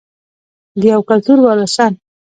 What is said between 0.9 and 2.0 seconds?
یو کلتور وارثان.